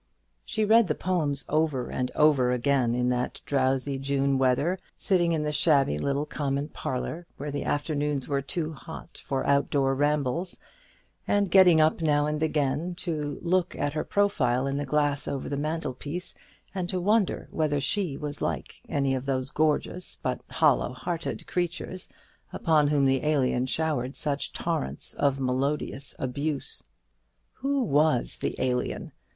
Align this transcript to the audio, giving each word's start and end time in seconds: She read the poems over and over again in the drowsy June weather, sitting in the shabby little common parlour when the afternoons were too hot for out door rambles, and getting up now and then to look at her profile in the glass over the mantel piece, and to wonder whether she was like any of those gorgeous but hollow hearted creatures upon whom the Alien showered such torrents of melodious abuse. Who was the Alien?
She 0.45 0.65
read 0.65 0.87
the 0.87 0.95
poems 0.95 1.45
over 1.47 1.87
and 1.89 2.09
over 2.15 2.49
again 2.49 2.95
in 2.95 3.09
the 3.09 3.29
drowsy 3.45 3.99
June 3.99 4.39
weather, 4.39 4.79
sitting 4.97 5.31
in 5.31 5.43
the 5.43 5.51
shabby 5.51 5.99
little 5.99 6.25
common 6.25 6.69
parlour 6.69 7.27
when 7.37 7.51
the 7.51 7.65
afternoons 7.65 8.27
were 8.27 8.41
too 8.41 8.73
hot 8.73 9.21
for 9.23 9.45
out 9.45 9.69
door 9.69 9.93
rambles, 9.93 10.57
and 11.27 11.51
getting 11.51 11.79
up 11.79 12.01
now 12.01 12.25
and 12.25 12.39
then 12.39 12.95
to 12.95 13.37
look 13.43 13.75
at 13.75 13.93
her 13.93 14.03
profile 14.03 14.65
in 14.65 14.75
the 14.77 14.87
glass 14.87 15.27
over 15.27 15.47
the 15.47 15.55
mantel 15.55 15.93
piece, 15.93 16.33
and 16.73 16.89
to 16.89 16.99
wonder 16.99 17.47
whether 17.51 17.79
she 17.79 18.17
was 18.17 18.41
like 18.41 18.81
any 18.89 19.13
of 19.13 19.27
those 19.27 19.51
gorgeous 19.51 20.15
but 20.23 20.41
hollow 20.49 20.93
hearted 20.93 21.45
creatures 21.45 22.09
upon 22.51 22.87
whom 22.87 23.05
the 23.05 23.23
Alien 23.23 23.67
showered 23.67 24.15
such 24.15 24.51
torrents 24.51 25.13
of 25.13 25.39
melodious 25.39 26.15
abuse. 26.17 26.81
Who 27.57 27.81
was 27.83 28.39
the 28.39 28.55
Alien? 28.57 29.11